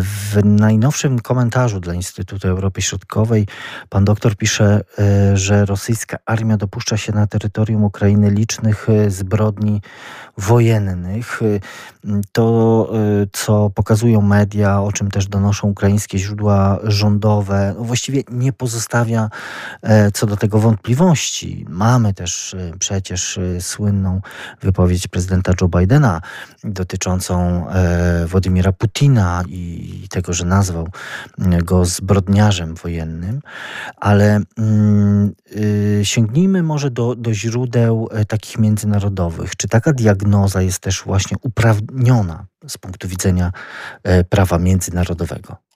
[0.00, 3.46] w najnowszym komentarzu dla Instytutu Europy Środkowej
[3.88, 9.80] pan doktor pisze, e, że rosyjska armia dopuszcza się na terytorium Ukrainy licznych zbrodni
[10.38, 11.40] wojennych.
[12.32, 12.90] To,
[13.32, 19.30] co pokazują media, o czym też donoszą ukraińskie źródła rządowe, no właściwie nie pozostawia
[20.14, 21.66] co do tego wątpliwości.
[21.68, 24.20] Mamy też przecież słynną
[24.62, 26.20] wypowiedź prezydenta Joe Bidena
[26.64, 30.88] dotyczącą e, Władimira Putina i tego, że nazwał
[31.64, 33.40] go zbrodniarzem wojennym,
[33.96, 39.56] ale mm, y, sięgnijmy może do, do źródeł e, takich międzynarodowych.
[39.56, 43.52] Czy taka diagnoza jest też właśnie uprawniona z punktu widzenia
[44.02, 45.69] e, prawa międzynarodowego?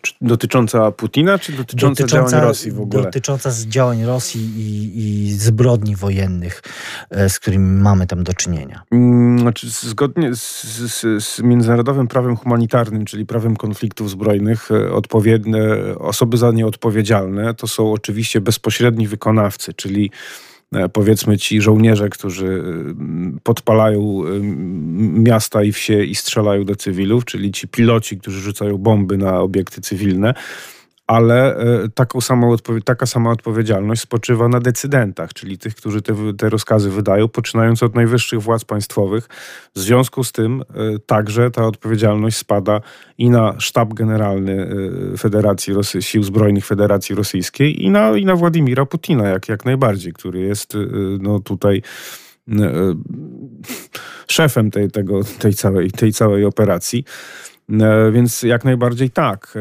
[0.00, 3.02] Czy dotycząca Putina, czy dotycząca, dotycząca działań Rosji w ogóle?
[3.02, 6.62] Dotycząca działań Rosji i, i zbrodni wojennych,
[7.10, 8.82] e, z którymi mamy tam do czynienia.
[8.90, 15.62] Mm, znaczy, zgodnie z, z, z międzynarodowym prawem humanitarnym, czyli prawem konfliktów zbrojnych, e, odpowiednie
[15.98, 20.53] osoby za nie odpowiedzialne to są oczywiście bezpośredni wykonawcy, czyli E,
[20.92, 24.40] powiedzmy ci żołnierze, którzy e, podpalają e,
[25.20, 29.80] miasta i wsie i strzelają do cywilów, czyli ci piloci, którzy rzucają bomby na obiekty
[29.80, 30.34] cywilne,
[31.06, 36.48] ale e, taką samą taka sama odpowiedzialność spoczywa na decydentach, czyli tych, którzy te, te
[36.48, 39.28] rozkazy wydają, poczynając od najwyższych władz państwowych.
[39.74, 42.80] W związku z tym e, także ta odpowiedzialność spada
[43.18, 44.68] i na sztab generalny
[45.14, 49.64] e, Federacji Rosy, Sił Zbrojnych Federacji Rosyjskiej i na, i na Władimira Putina, jak, jak
[49.64, 50.76] najbardziej, który jest
[51.20, 51.82] no, tutaj
[54.28, 57.04] szefem tej, tego, tej, całej, tej całej operacji.
[57.70, 59.54] E, więc jak najbardziej tak.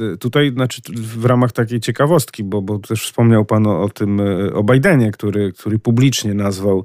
[0.00, 4.20] E, tutaj znaczy w ramach takiej ciekawostki, bo, bo też wspomniał Pan o, o tym,
[4.20, 6.84] e, o Bidenie, który, który publicznie nazwał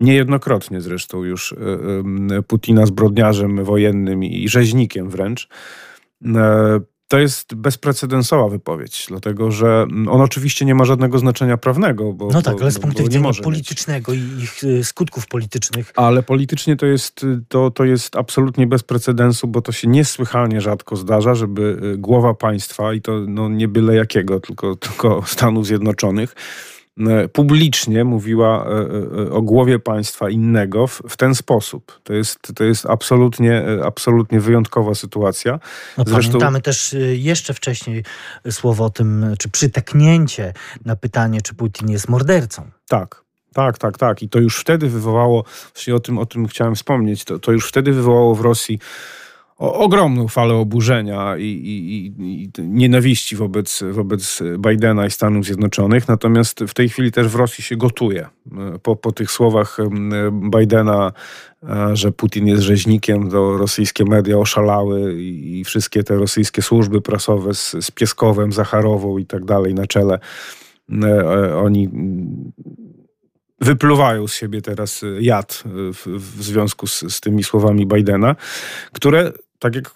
[0.00, 1.54] niejednokrotnie zresztą już
[2.46, 5.48] Putina zbrodniarzem wojennym i rzeźnikiem wręcz
[7.12, 12.12] to jest bezprecedensowa wypowiedź, dlatego że on oczywiście nie ma żadnego znaczenia prawnego.
[12.12, 14.20] Bo, no tak, bo, ale z punktu widzenia politycznego mieć.
[14.20, 15.92] i ich y, skutków politycznych.
[15.96, 20.96] Ale politycznie to jest, to, to jest absolutnie bez precedensu, bo to się niesłychanie rzadko
[20.96, 26.34] zdarza, żeby y, głowa państwa, i to no, nie byle jakiego, tylko, tylko Stanów Zjednoczonych,
[27.32, 32.00] publicznie mówiła e, e, o głowie państwa innego w, ten sposób.
[32.04, 35.60] To jest, to jest absolutnie, absolutnie wyjątkowa sytuacja.
[35.98, 36.32] No, Zresztą...
[36.32, 38.04] Pamiętamy też jeszcze wcześniej
[38.50, 40.52] słowo o tym, czy przytaknięcie
[40.84, 42.70] na pytanie, czy Putin jest mordercą.
[42.88, 43.22] Tak,
[43.54, 44.22] tak, tak, tak.
[44.22, 47.68] I to już wtedy wywołało, właśnie o tym, o tym chciałem wspomnieć, to, to już
[47.68, 48.78] wtedy wywołało w Rosji
[49.62, 56.08] ogromną falę oburzenia i, i, i, nienawiści wobec, wobec Bidena i Stanów Zjednoczonych.
[56.08, 58.26] Natomiast w tej chwili też w Rosji się gotuje.
[58.82, 59.76] Po, po tych słowach
[60.58, 61.12] Bidena,
[61.62, 67.54] e, że Putin jest rzeźnikiem, to rosyjskie media oszalały i, wszystkie te rosyjskie służby prasowe
[67.54, 70.18] z, z Pieskowem, Zacharową i tak dalej na czele,
[70.92, 71.88] e, e, oni
[73.60, 78.36] wypluwają z siebie teraz jad w, w związku z, z tymi słowami Bidena,
[78.92, 79.94] które tak jak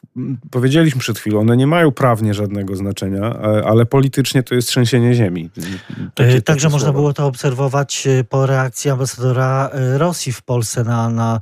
[0.51, 5.51] powiedzieliśmy przed chwilą, one nie mają prawnie żadnego znaczenia, ale politycznie to jest trzęsienie ziemi.
[6.15, 10.85] Takie, e, Także można było to obserwować e, po reakcji ambasadora e, Rosji w Polsce
[10.85, 11.41] na, na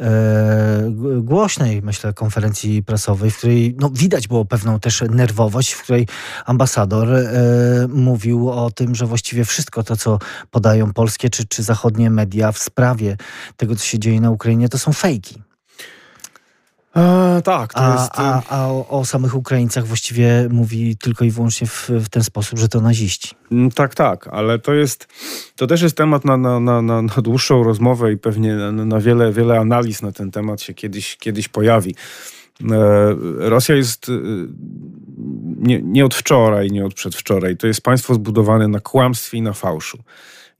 [0.00, 6.08] e, głośnej, myślę, konferencji prasowej, w której no, widać było pewną też nerwowość, w której
[6.46, 7.22] ambasador e,
[7.88, 10.18] mówił o tym, że właściwie wszystko to, co
[10.50, 13.16] podają polskie czy, czy zachodnie media w sprawie
[13.56, 15.46] tego, co się dzieje na Ukrainie, to są fejki.
[16.96, 18.10] A, tak, to a, jest...
[18.14, 22.58] A, a o, o, samych Ukraińcach właściwie mówi tylko i wyłącznie w, w, ten sposób,
[22.58, 23.34] że to naziści.
[23.52, 25.08] Mm, tak, tak, ale to jest,
[25.56, 29.32] to też jest temat na, na, na, na dłuższą rozmowę i pewnie na, na wiele,
[29.32, 31.94] wiele analiz na ten temat się kiedyś, kiedyś pojawi.
[32.70, 34.12] E, Rosja jest e,
[35.56, 37.56] nie, nie od wczoraj, nie od przedwczoraj.
[37.56, 39.98] To jest państwo zbudowane na kłamstwie i na fałszu.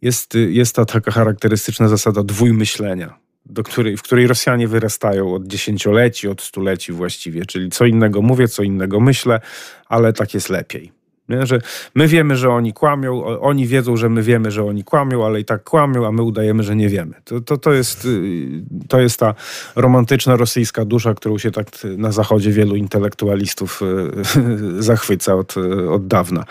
[0.02, 6.28] Jest, jest ta taka charakterystyczna zasada dwójmyślenia do której, w której Rosjanie wyrastają od dziesięcioleci,
[6.28, 7.46] od stuleci właściwie.
[7.46, 9.40] Czyli co innego mówię, co innego myślę,
[9.88, 10.92] ale tak jest lepiej.
[11.28, 11.46] Nie?
[11.46, 11.58] Że
[11.94, 15.44] my wiemy, że oni kłamią, oni wiedzą, że my wiemy, że oni kłamią, ale i
[15.44, 17.14] tak kłamią, a my udajemy, że nie wiemy.
[17.24, 18.48] To, to, to, jest, y,
[18.88, 19.34] to jest ta
[19.76, 25.54] romantyczna rosyjska dusza, którą się tak na zachodzie wielu intelektualistów y, zachwyca od,
[25.90, 26.44] od dawna.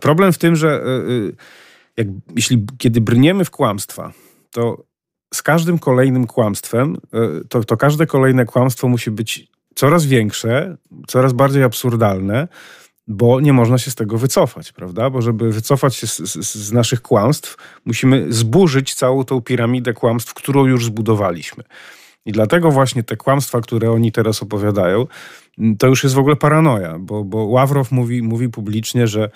[0.00, 1.32] Problem w tym, że y,
[1.96, 4.12] jak, jeśli kiedy brniemy w kłamstwa,
[4.50, 4.89] to
[5.34, 11.32] z każdym kolejnym kłamstwem, e, to, to każde kolejne kłamstwo musi być coraz większe, coraz
[11.32, 12.48] bardziej absurdalne,
[13.08, 15.10] bo nie można się z tego wycofać, prawda?
[15.10, 20.34] Bo żeby wycofać się z, z, z, naszych kłamstw, musimy zburzyć całą tą piramidę kłamstw,
[20.34, 21.64] którą już zbudowaliśmy.
[22.26, 25.06] I dlatego właśnie te kłamstwa, które oni teraz opowiadają,
[25.78, 29.30] to już jest w ogóle paranoja, bo, bo Ławrow mówi, mówi publicznie, że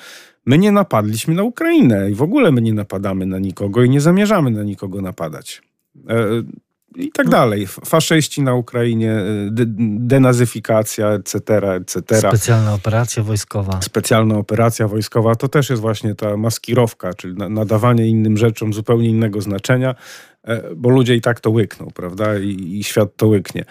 [0.47, 4.01] my nie napadliśmy na Ukrainę i w ogóle my nie napadamy na nikogo i nie
[4.01, 5.63] zamierzamy na nikogo napadać.
[6.09, 6.43] E,
[6.97, 7.67] i tak dalej.
[7.67, 9.17] Faszyści na Ukrainie,
[9.51, 9.65] de
[9.99, 11.39] denazyfikacja, etc.,
[11.75, 12.19] etc.
[12.19, 13.83] Specjalna operacja wojskowa.
[13.83, 19.41] Specjalna operacja wojskowa to też jest właśnie ta maskirowka, czyli nadawanie innym rzeczom zupełnie innego
[19.41, 19.95] znaczenia,
[20.45, 22.39] e, bo ludzie i tak to łykną, prawda?
[22.39, 23.65] I, i świat to łyknie.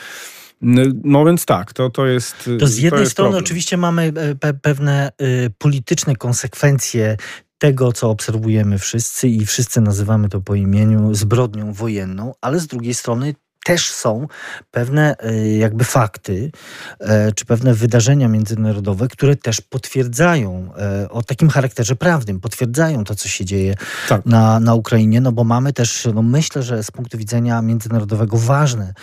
[1.04, 2.50] No więc tak, to, to jest.
[2.60, 3.44] To z jednej to strony problem.
[3.44, 7.18] oczywiście mamy e, pe pewne y, polityczne konsekwencje
[7.64, 12.94] tego, co obserwujemy wszyscy i wszyscy nazywamy to po imieniu zbrodnią wojenną, ale z drugiej
[12.94, 14.28] strony też są
[14.72, 16.52] pewne e, jakby fakty,
[17.00, 23.16] e, czy pewne wydarzenia międzynarodowe, które też potwierdzają e, o takim charakterze prawnym, potwierdzają to,
[23.16, 23.76] co się dzieje
[24.10, 24.26] tak.
[24.26, 28.94] na, na Ukrainie, no bo mamy też, no myślę, że z punktu widzenia międzynarodowego ważne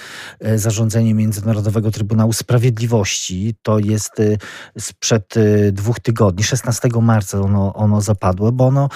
[0.57, 3.55] zarządzenie Międzynarodowego Trybunału Sprawiedliwości.
[3.62, 4.12] To jest
[4.79, 5.35] sprzed
[5.73, 8.88] dwóch tygodni, 16 marca ono, ono zapadło, bo ono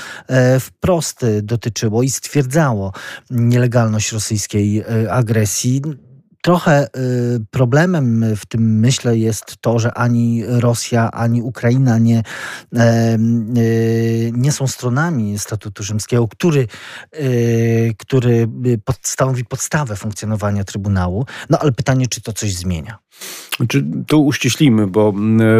[0.60, 2.92] wprost dotyczyło i stwierdzało
[3.30, 5.82] nielegalność rosyjskiej agresji Rosji.
[6.42, 6.88] Trochę y,
[7.50, 12.80] problemem w tym, myślę, jest to, że ani Rosja, ani Ukraina nie, y,
[14.32, 16.66] nie są stronami statutu rzymskiego, który,
[17.20, 18.48] y, który
[19.02, 21.26] stanowi podstawę funkcjonowania Trybunału.
[21.50, 22.98] No ale pytanie, czy to coś zmienia?
[23.68, 25.14] Czy tu uściślimy, bo,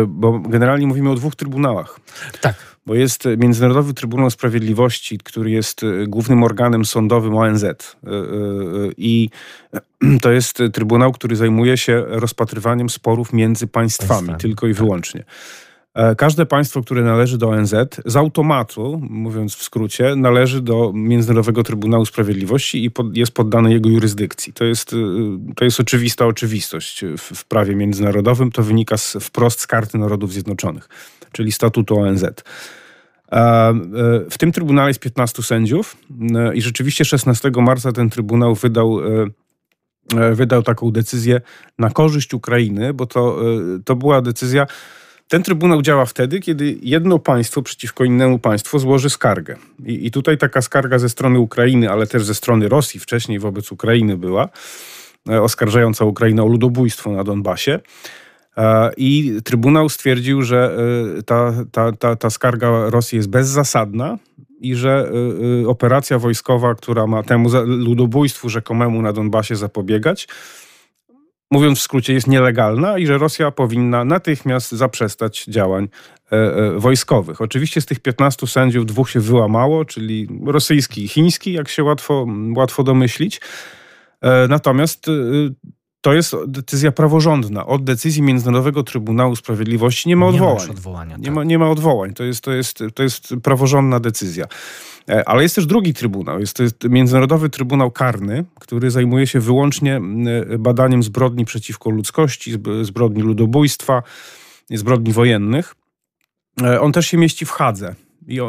[0.09, 2.01] bo generalnie mówimy o dwóch trybunałach.
[2.41, 7.65] Tak bo jest Międzynarodowy Trybunał Sprawiedliwości, który jest e, głównym organem sądowym ONZ.
[7.65, 7.81] E, e,
[8.97, 9.31] I
[10.23, 14.41] to jest trybunał, który zajmuje się rozpatrywaniem sporów między państwami, państwami.
[14.41, 14.79] tylko i tak.
[14.79, 15.25] wyłącznie.
[16.17, 22.07] Każde państwo, które należy do ONZ, z automatu, mówiąc w skrócie, należy do Międzynarodowego Trybunału
[22.07, 24.53] Sprawiedliwości i pod, jest poddane jego jurysdykcji.
[24.53, 24.95] To jest,
[25.57, 28.53] to jest oczywista oczywistość w, w prawie międzynarodowym.
[28.53, 30.89] To wynika z, wprost z Karty Narodów Zjednoczonych
[31.35, 32.25] czyli statutu ONZ.
[33.35, 33.75] E,
[34.31, 35.97] w tym trybunale jest 15 sędziów
[36.37, 39.01] e, i rzeczywiście 16 marca ten trybunał wydał,
[40.17, 41.41] e, wydał taką decyzję
[41.79, 43.39] na korzyść Ukrainy, bo to,
[43.85, 44.67] to była decyzja.
[45.29, 49.57] Ten trybunał działa wtedy, kiedy jedno państwo przeciwko innemu państwu złoży skargę.
[49.87, 53.73] I, I tutaj taka skarga ze strony Ukrainy, ale też ze strony Rosji wcześniej wobec
[53.73, 54.49] Ukrainy była,
[55.43, 57.81] oskarżająca Ukrainę o ludobójstwo na Donbasie.
[58.57, 60.77] E, I Trybunał stwierdził, że
[61.19, 64.19] e, ta, ta, ta, ta skarga Rosji jest bezzasadna
[64.61, 65.11] i że
[65.63, 70.29] e, operacja wojskowa, która ma temu ludobójstwu rzekomemu na Donbasie zapobiegać,
[71.51, 75.89] mówiąc w skrócie, jest nielegalna i że Rosja powinna natychmiast zaprzestać działań
[76.77, 77.41] wojskowych.
[77.41, 82.27] Oczywiście z tych 15 sędziów dwóch się wyłamało, czyli rosyjski i chiński, jak się łatwo,
[82.57, 83.41] łatwo domyślić.
[84.49, 85.07] Natomiast
[86.05, 87.67] to jest decyzja praworządna.
[87.67, 90.69] Od decyzji Międzynarodowego Trybunału Sprawiedliwości nie ma odwołań.
[90.69, 91.35] Nie ma, nie, tak.
[91.35, 92.15] ma, nie ma odwołań.
[92.15, 94.47] To jest, to, jest, to jest praworządna decyzja.
[95.09, 96.41] E, ale jest też drugi trybunał.
[96.41, 100.01] Jest to jest Międzynarodowy Trybunał Karny, który zajmuje się wyłącznie
[100.59, 104.03] badaniem zbrodni przeciwko ludzkości, zbrodni ludobójstwa,
[104.71, 105.75] zbrodni wojennych.
[106.63, 107.95] E, on też się mieści w Hadze.
[108.27, 108.45] I, e,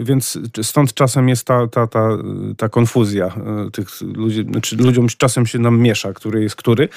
[0.00, 2.08] więc stąd czasem jest ta, ta, ta,
[2.56, 6.88] ta konfuzja e, tych ludzi, znaczy ludziom czasem się nam miesza, który jest który.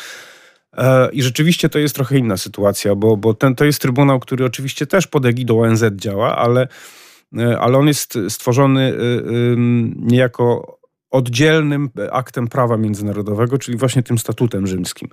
[0.78, 4.46] E, I rzeczywiście to jest trochę inna sytuacja, bo, bo ten, to jest trybunał, który
[4.46, 6.68] oczywiście też pod egidą ONZ działa, ale,
[7.60, 8.94] ale on jest stworzony
[9.96, 10.78] niejako
[11.12, 15.10] oddzielnym aktem prawa międzynarodowego, czyli właśnie tym statutem rzymskim.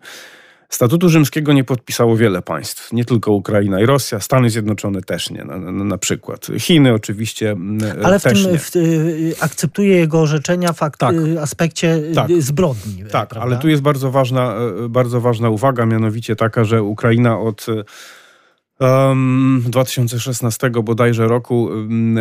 [0.69, 5.45] Statutu rzymskiego nie podpisało wiele państw, nie tylko Ukraina i Rosja, Stany Zjednoczone też nie,
[5.45, 6.47] na, na, przykład.
[6.59, 7.57] Chiny oczywiście
[8.05, 8.59] Ale w też tym nie.
[8.59, 11.15] W, y, akceptuje jego orzeczenia w tak.
[11.15, 12.31] Y, aspekcie y, tak.
[12.39, 13.05] zbrodni.
[13.11, 13.41] Tak, prawda?
[13.41, 14.57] ale tu jest bardzo ważna,
[14.89, 17.67] bardzo ważna uwaga, mianowicie taka, że Ukraina od
[18.81, 22.19] um, 2016 bodajże roku um,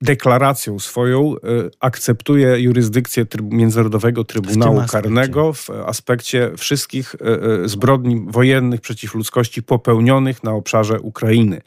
[0.00, 1.38] deklaracją swoją e,
[1.80, 9.62] akceptuje jurysdykcję Międzynarodowego Trybunału w Karnego w aspekcie wszystkich e, e, zbrodni wojennych przeciw ludzkości
[9.62, 11.60] popełnionych na obszarze Ukrainy.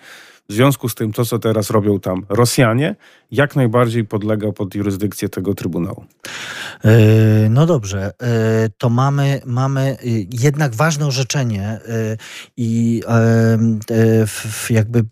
[0.50, 2.96] W związku z tym to, co teraz robią tam Rosjanie,
[3.32, 6.06] jak najbardziej podlega pod jurysdykcję tego Trybunału.
[7.50, 8.12] No dobrze,
[8.78, 9.98] to mamy, mamy
[10.42, 11.80] jednak ważne orzeczenie
[12.58, 13.02] i
[14.70, 15.04] jakby,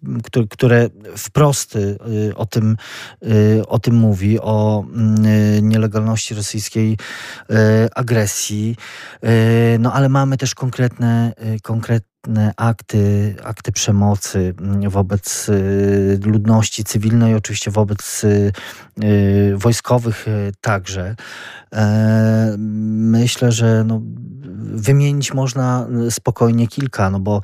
[0.50, 1.78] które wprost
[2.36, 2.78] o tym,
[3.68, 6.98] o tym mówi, o mm, nielegalności rosyjskiej
[7.96, 8.76] agresji.
[9.80, 12.10] No ale mamy też konkretne, konkretne
[12.58, 18.52] akty, akty przemocy mm, wobec y, ludności cywilnej, oczywiście wobec y,
[19.04, 20.26] y, wojskowych
[20.62, 21.16] także.
[21.76, 24.02] E, myślę, że no,
[24.74, 27.42] wymienić można spokojnie kilka, no bo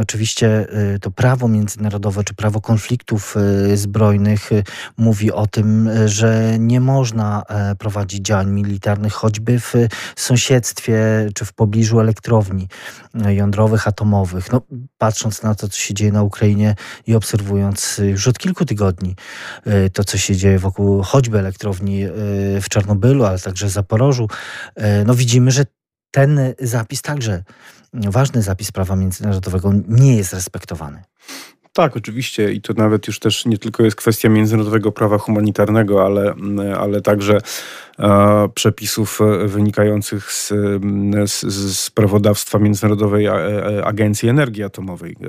[0.00, 0.66] oczywiście
[1.00, 3.34] to prawo międzynarodowe czy prawo konfliktów
[3.74, 4.50] zbrojnych
[4.96, 9.74] mówi o tym, że nie można e, prowadzić działań militarnych choćby w
[10.16, 12.68] sąsiedztwie czy w pobliżu elektrowni
[13.28, 14.52] jądrowych, atomowych.
[14.52, 14.62] No,
[14.98, 16.74] patrząc na to, co się dzieje na Ukrainie
[17.06, 19.16] i obserwując już od kilku tygodni
[19.66, 22.10] y, to, co się dzieje wokół choćby elektrowni y,
[22.60, 24.28] w Czarnobylu, ale także w Zaporożu,
[24.78, 25.64] y, no widzimy, że
[26.10, 27.42] ten zapis także,
[27.92, 31.02] ważny zapis prawa międzynarodowego nie jest respektowany.
[31.72, 36.34] Tak, oczywiście i to nawet już też nie tylko jest kwestia międzynarodowego prawa humanitarnego, ale,
[36.78, 37.38] ale także
[37.98, 40.52] e, przepisów wynikających z,
[41.24, 41.44] z,
[41.76, 43.28] z prawodawstwa Międzynarodowej
[43.84, 45.16] Agencji Energii Atomowej.
[45.22, 45.26] E,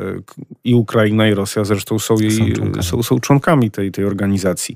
[0.64, 2.84] I Ukraina i Rosja zresztą są, jej, są, członkami.
[2.84, 4.76] Są, są członkami tej, tej organizacji.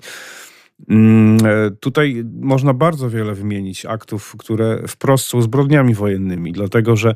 [0.89, 7.15] Mm, e, tutaj można bardzo wiele wymienić aktów, które wprost są zbrodniami wojennymi, dlatego że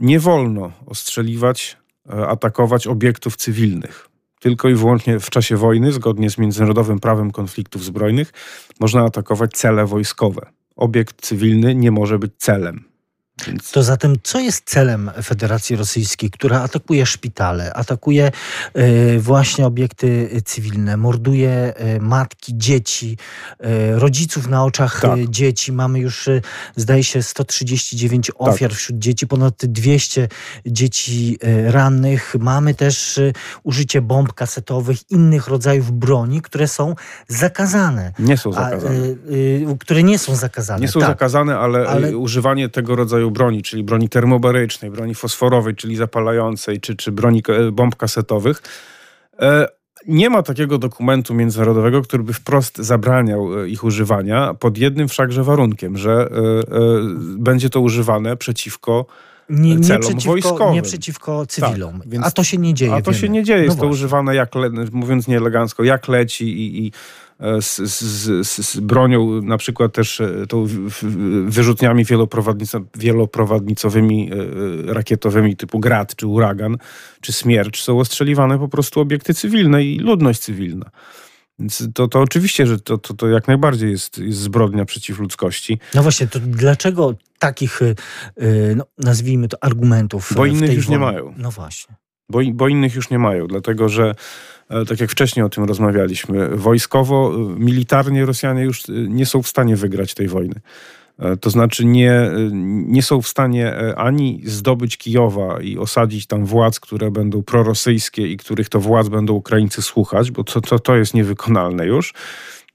[0.00, 4.08] nie wolno ostrzeliwać E, atakować obiektów cywilnych.
[4.40, 8.32] Tylko i wyłącznie w czasie wojny, zgodnie z międzynarodowym prawem konfliktów zbrojnych,
[8.80, 10.46] można atakować cele wojskowe.
[10.76, 12.95] Obiekt cywilny nie może być celem.
[13.44, 13.70] Więc...
[13.70, 18.30] To zatem, co jest celem Federacji Rosyjskiej, która atakuje szpitale, atakuje
[18.76, 23.16] y, właśnie obiekty cywilne, morduje y, matki, dzieci,
[23.64, 25.30] y, rodziców na oczach tak.
[25.30, 25.72] dzieci?
[25.72, 26.28] Mamy już,
[26.76, 28.78] zdaje się, 139 ofiar tak.
[28.78, 30.28] wśród dzieci, ponad 200
[30.66, 32.34] dzieci rannych.
[32.38, 33.20] Mamy też
[33.62, 36.94] użycie bomb kasetowych, innych rodzajów broni, które są
[37.28, 38.12] zakazane.
[38.18, 38.98] Nie są zakazane.
[39.72, 40.80] A, które nie są zakazane.
[40.80, 41.08] Nie są tak.
[41.08, 46.80] zakazane, ale, ale używanie tego rodzaju rodzaju broni, czyli broni termobarycznej, broni fosforowej, czyli zapalającej,
[46.80, 48.62] czy, czy broni bomb kasetowych.
[49.40, 49.68] E,
[50.06, 55.42] nie ma takiego dokumentu międzynarodowego, który by wprost zabraniał e, ich używania, pod jednym wszakże
[55.42, 56.28] warunkiem, że e,
[57.38, 59.06] będzie to używane przeciwko
[59.48, 60.74] nie, nie przeciwko, wojskowym.
[60.74, 62.02] Nie przeciwko cywilom.
[62.10, 62.94] Tak, a to się nie dzieje.
[62.94, 63.20] A to wiemy.
[63.20, 63.64] się nie dzieje.
[63.64, 64.50] Jest no to używane, jak,
[64.92, 66.92] mówiąc nieelegancko, jak leci i, i
[67.60, 70.66] z, z, z, bronią, na przykład też e, tą
[71.46, 72.04] wyrzutniami
[72.96, 76.76] wieloprowadnicowymi e, e, rakietowymi typu Grad, czy Uragan,
[77.20, 80.90] czy Smiercz są ostrzeliwane po prostu obiekty cywilne i ludność cywilna.
[81.58, 85.78] Więc to, to oczywiście, że to, to, to jak najbardziej jest, jest zbrodnia przeciw ludzkości.
[85.94, 87.80] No właśnie, to dlaczego takich,
[88.76, 91.06] no, nazwijmy to, argumentów Bo innych już wojnie?
[91.06, 91.34] nie mają.
[91.36, 91.94] No właśnie.
[92.28, 94.14] Bo, bo innych już nie mają, dlatego że
[94.68, 99.42] E, tak jak wcześniej o tym rozmawialiśmy, wojskowo, e, militarnie Rosjanie już e, nie są
[99.42, 100.60] w stanie wygrać tej wojny.
[101.40, 102.30] To znaczy nie,
[102.86, 108.36] nie są w stanie ani zdobyć Kijowa i osadzić tam władz, które będą prorosyjskie i
[108.36, 112.14] których to władz będą Ukraińcy słuchać, bo to, to, to jest niewykonalne już.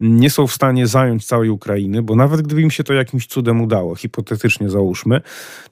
[0.02, 3.62] Nie są w stanie zająć całej Ukrainy, bo nawet gdyby im się to jakimś cudem
[3.62, 5.22] udało, hipotetycznie załóżmy,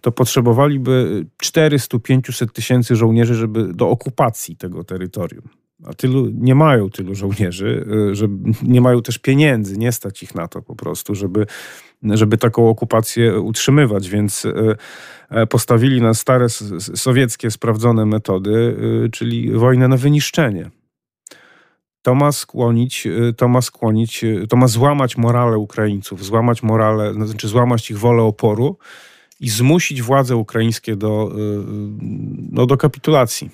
[0.01, 5.49] to potrzebowaliby 400-500 tysięcy żołnierzy, żeby do okupacji tego terytorium
[5.85, 8.27] a tylu nie mają tylu żołnierzy, y, że
[8.63, 11.45] nie mają też pieniędzy, nie stać ich na to po prostu, żeby,
[12.03, 14.75] żeby taką okupację utrzymywać, więc y,
[15.29, 20.69] e, postawili na stare sowieckie sprawdzone metody, y, czyli wojnę na wyniszczenie.
[22.01, 23.07] To ma skłonić,
[23.37, 28.77] to ma skłonić, to ma złamać morale Ukraińców, złamać morale, znaczy złamać ich wolę oporu
[29.39, 31.31] i zmusić władze ukraińskie do,
[32.51, 33.49] no, do kapitulacji.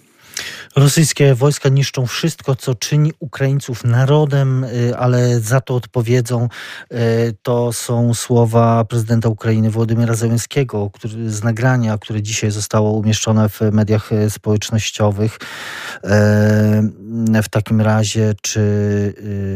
[0.75, 6.49] Rosyjskie wojska niszczą wszystko, co czyni Ukraińców narodem, y, ale za to odpowiedzą.
[6.91, 6.97] Y,
[7.41, 13.62] to są słowa prezydenta Ukrainy Władimira Zełenskiego który, z nagrania, które dzisiaj zostało umieszczone w
[13.71, 15.39] mediach y, społecznościowych.
[17.43, 18.63] W takim razie, czy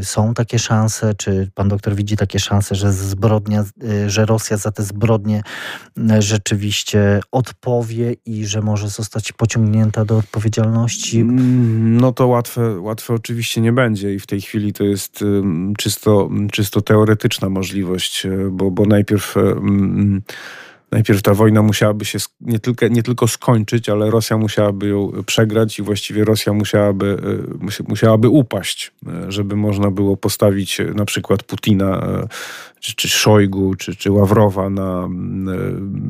[0.04, 3.65] są takie szanse, czy pan doktor widzi takie szanse, że zbrodnia,
[4.08, 5.41] że Rosja za te zbrodnie
[6.19, 11.19] rzeczywiście odpowie i że może zostać pociągnięta do odpowiedzialności?
[11.19, 15.23] Mm, no to łatwe, łatwe oczywiście nie będzie i w tej chwili to jest
[15.78, 19.36] czysto, czysto teoretyczna możliwość, e, bo, bo najpierw
[20.91, 25.79] najpierw ta wojna musiałaby się nie tylko, nie tylko skończyć, ale Rosja musiałaby ją przegrać
[25.79, 27.17] i właściwie Rosja musiałaby,
[27.87, 28.92] musiałaby upaść,
[29.27, 32.02] żeby można było postawić na przykład Putina
[32.80, 35.08] czy, czy Szojgu, czy, czy Ławrowa na,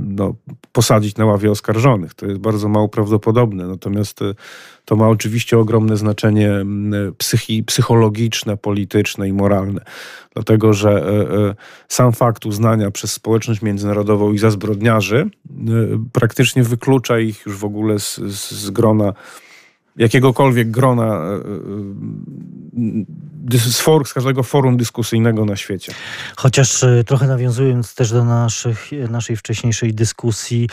[0.08, 0.34] no,
[0.72, 2.14] posadzić na ławie oskarżonych.
[2.14, 3.68] To jest bardzo mało prawdopodobne.
[3.68, 4.20] Natomiast
[4.86, 6.52] to ma oczywiście ogromne znaczenie
[7.18, 9.82] psychi, psychologiczne, polityczne i moralne.
[10.34, 11.56] Dlatego, że e, e,
[11.88, 15.30] sam fakt uznania przez społeczność międzynarodową ich za zbrodniarzy e,
[16.12, 19.14] praktycznie wyklucza ich już w ogóle z, z grona
[20.00, 21.22] jakiegokolwiek grona
[23.52, 25.94] z, for, z każdego forum dyskusyjnego na świecie.
[26.36, 30.70] Chociaż e, trochę nawiązując też do naszych, naszej wcześniejszej dyskusji,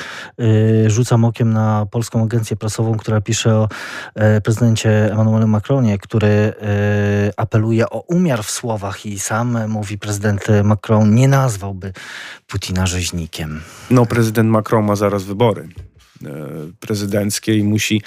[0.86, 3.68] rzucam okiem na Polską Agencję Prasową, która pisze o
[4.44, 6.52] prezydencie Emmanuelu Macronie, który
[7.36, 11.92] apeluje o umiar w słowach i sam mówi prezydent Macron nie nazwałby
[12.46, 13.60] Putina rzeźnikiem.
[13.90, 15.68] No prezydent Macron ma zaraz wybory
[16.80, 18.02] prezydenckie i musi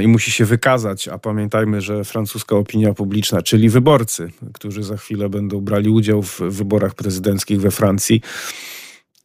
[0.00, 1.08] i musi się wykazać.
[1.08, 6.40] A pamiętajmy, że francuska opinia publiczna, czyli wyborcy, którzy za chwilę będą brali udział w
[6.40, 8.20] wyborach prezydenckich we Francji,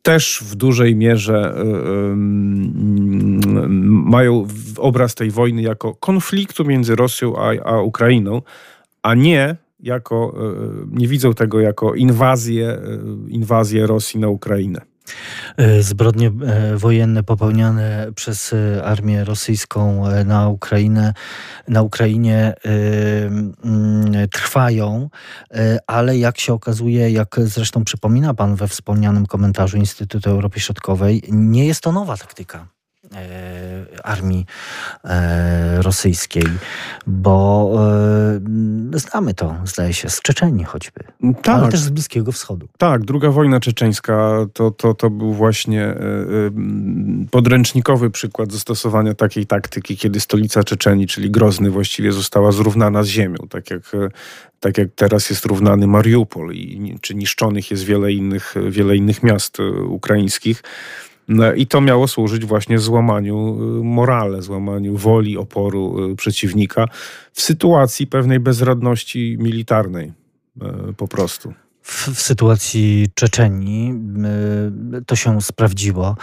[0.01, 2.15] też w dużej mierze y, y,
[3.89, 4.47] mają
[4.77, 8.41] obraz tej wojny jako konfliktu między Rosją a, a Ukrainą,
[9.03, 10.35] a nie jako,
[10.83, 12.79] y, nie widzą tego jako inwazję,
[13.27, 14.90] inwazję Rosji na Ukrainę.
[15.57, 21.13] E, zbrodnie e, wojenne popełniane przez e, armię rosyjską na Ukrainę,
[21.67, 25.09] na Ukrainie mm, trwają,
[25.87, 31.67] ale jak się okazuje, jak zresztą przypomina pan we wspomnianym komentarzu Instytutu Europy Środkowej, nie
[31.67, 32.67] jest to nowa taktyka.
[33.15, 34.45] E, armii
[35.03, 36.43] e, rosyjskiej,
[37.07, 37.71] bo
[38.93, 41.03] e, znamy to, zdaje się, z Czeczeni choćby,
[41.41, 41.55] tak.
[41.55, 42.67] ale też z Bliskiego Wschodu.
[42.77, 45.95] Tak, druga wojna czeczeńska to, to, to był właśnie
[47.31, 53.37] podręcznikowy przykład zastosowania takiej taktyki, kiedy stolica Czeczenii, czyli Grozny, właściwie została zrównana z ziemią,
[53.49, 53.91] tak jak
[54.59, 59.57] tak jak teraz jest równany Mariupol, i, czy niszczonych jest wiele innych, wiele innych miast
[59.87, 60.63] ukraińskich.
[61.27, 66.87] No I to miało służyć właśnie złamaniu y, morale, złamaniu woli oporu y, przeciwnika
[67.33, 70.11] w sytuacji pewnej bezradności militarnej
[70.89, 73.93] y, po prostu w, w sytuacji Czeczenii
[74.99, 76.15] y, to się sprawdziło.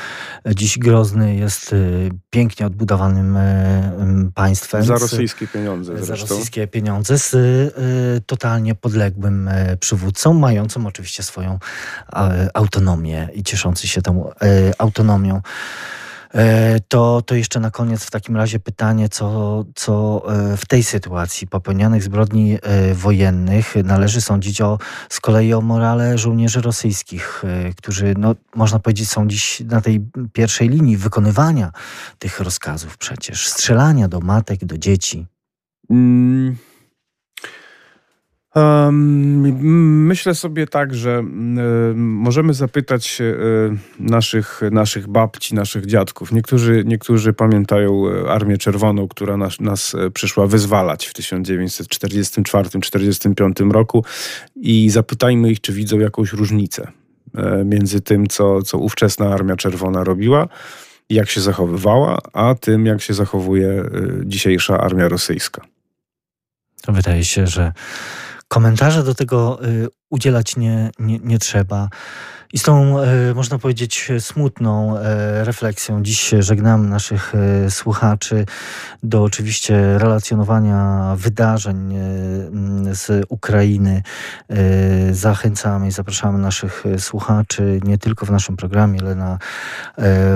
[0.54, 4.82] Dziś Grozny jest y, pięknie odbudowanym y, państwem.
[4.82, 6.26] Za rosyjskie pieniądze zresztą.
[6.26, 7.34] Za rosyjskie pieniądze z
[8.26, 9.50] totalnie podległym
[9.80, 11.58] przywódcą, mającym oczywiście swoją
[12.54, 14.30] autonomię i cieszący się tą
[14.78, 15.42] autonomią.
[16.34, 20.84] E, to, to jeszcze na koniec w takim razie pytanie, co, co e, w tej
[20.84, 27.42] sytuacji popełnianych zbrodni e, wojennych należy sądzić o, z kolei o morale żołnierzy rosyjskich,
[27.76, 31.72] którzy, no, można powiedzieć, są dziś na tej pierwszej linii wykonywania
[32.18, 35.26] tych rozkazów przecież, strzelania do matek, do dzieci.
[35.90, 36.56] Mm.
[40.08, 41.22] Myślę sobie tak, że
[41.94, 43.22] możemy zapytać
[44.00, 46.32] naszych, naszych babci, naszych dziadków.
[46.32, 54.04] Niektórzy, niektórzy pamiętają e, Armię Czerwoną, która nas, nas e, przyszła wyzwalać w 1944-1945 roku
[54.56, 56.92] i zapytajmy ich, czy widzą jakąś różnicę
[57.34, 60.48] e, między tym, co, co ówczesna Armia Czerwona robiła,
[61.10, 63.84] jak się zachowywała, a tym, jak się zachowuje
[64.24, 65.64] dzisiejsza armia rosyjska.
[66.88, 67.72] Wydaje się, że
[68.48, 71.88] Komentarza do tego y, udzielać nie, nie, nie trzeba.
[72.52, 78.46] I z tą, e, można powiedzieć, smutną e, refleksją dziś żegnam naszych e, słuchaczy
[79.02, 81.94] do oczywiście relacjonowania wydarzeń
[82.92, 84.02] z Ukrainy.
[85.12, 89.38] Zachęcamy i zapraszamy naszych słuchaczy nie tylko w naszym programie, ale na,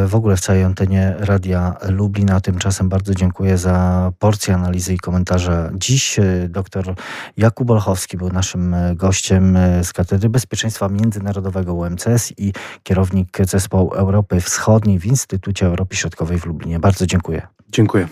[0.07, 2.41] w ogóle w całej antenie Radia Lublina.
[2.41, 5.71] Tymczasem bardzo dziękuję za porcję analizy i komentarza.
[5.75, 6.95] Dziś dr
[7.37, 12.02] Jakub Olchowski był naszym gościem z Katedry Bezpieczeństwa Międzynarodowego UMC
[12.39, 16.79] i kierownik zespołu Europy Wschodniej w Instytucie Europy Środkowej w Lublinie.
[16.79, 17.47] Bardzo dziękuję.
[17.69, 18.09] Dziękuję.